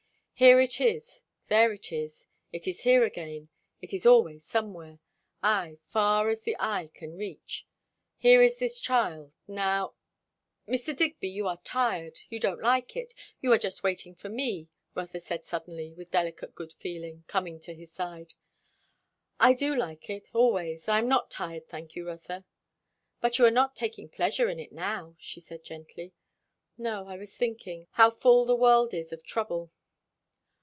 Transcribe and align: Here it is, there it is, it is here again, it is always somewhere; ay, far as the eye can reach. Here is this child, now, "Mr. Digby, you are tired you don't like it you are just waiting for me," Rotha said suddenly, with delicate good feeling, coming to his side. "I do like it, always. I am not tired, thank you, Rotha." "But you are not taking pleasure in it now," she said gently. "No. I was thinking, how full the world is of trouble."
Here 0.33 0.59
it 0.59 0.81
is, 0.81 1.21
there 1.49 1.71
it 1.71 1.91
is, 1.91 2.25
it 2.51 2.67
is 2.67 2.79
here 2.81 3.03
again, 3.03 3.49
it 3.79 3.93
is 3.93 4.07
always 4.07 4.43
somewhere; 4.43 4.97
ay, 5.43 5.77
far 5.91 6.29
as 6.31 6.41
the 6.41 6.55
eye 6.57 6.89
can 6.95 7.15
reach. 7.15 7.67
Here 8.17 8.41
is 8.41 8.57
this 8.57 8.79
child, 8.79 9.33
now, 9.47 9.93
"Mr. 10.67 10.95
Digby, 10.97 11.29
you 11.29 11.45
are 11.47 11.61
tired 11.63 12.21
you 12.31 12.39
don't 12.39 12.59
like 12.63 12.95
it 12.97 13.13
you 13.39 13.53
are 13.53 13.59
just 13.59 13.83
waiting 13.83 14.15
for 14.15 14.29
me," 14.29 14.67
Rotha 14.95 15.19
said 15.19 15.45
suddenly, 15.45 15.93
with 15.93 16.09
delicate 16.09 16.55
good 16.55 16.73
feeling, 16.73 17.23
coming 17.27 17.59
to 17.59 17.75
his 17.75 17.91
side. 17.93 18.33
"I 19.39 19.53
do 19.53 19.75
like 19.75 20.09
it, 20.09 20.27
always. 20.33 20.87
I 20.89 20.97
am 20.97 21.07
not 21.07 21.29
tired, 21.29 21.67
thank 21.69 21.95
you, 21.95 22.07
Rotha." 22.07 22.45
"But 23.19 23.37
you 23.37 23.45
are 23.45 23.51
not 23.51 23.75
taking 23.75 24.09
pleasure 24.09 24.49
in 24.49 24.59
it 24.59 24.71
now," 24.71 25.15
she 25.19 25.39
said 25.39 25.63
gently. 25.63 26.13
"No. 26.79 27.05
I 27.07 27.15
was 27.17 27.37
thinking, 27.37 27.85
how 27.91 28.09
full 28.09 28.45
the 28.45 28.55
world 28.55 28.91
is 28.95 29.13
of 29.13 29.23
trouble." 29.23 29.69